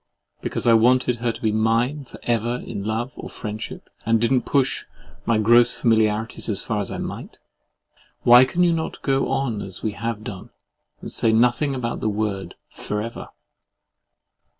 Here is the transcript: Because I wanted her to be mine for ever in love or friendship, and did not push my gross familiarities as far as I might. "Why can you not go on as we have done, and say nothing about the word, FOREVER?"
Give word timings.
Because 0.41 0.65
I 0.65 0.73
wanted 0.73 1.17
her 1.17 1.31
to 1.31 1.41
be 1.43 1.51
mine 1.51 2.05
for 2.05 2.19
ever 2.23 2.55
in 2.55 2.83
love 2.83 3.13
or 3.17 3.29
friendship, 3.29 3.87
and 4.03 4.19
did 4.19 4.31
not 4.31 4.45
push 4.47 4.85
my 5.27 5.37
gross 5.37 5.73
familiarities 5.73 6.49
as 6.49 6.63
far 6.63 6.79
as 6.81 6.91
I 6.91 6.97
might. 6.97 7.37
"Why 8.23 8.43
can 8.43 8.63
you 8.63 8.73
not 8.73 8.99
go 9.03 9.29
on 9.29 9.61
as 9.61 9.83
we 9.83 9.91
have 9.91 10.23
done, 10.23 10.49
and 11.01 11.11
say 11.11 11.31
nothing 11.31 11.75
about 11.75 11.99
the 11.99 12.09
word, 12.09 12.55
FOREVER?" 12.71 13.27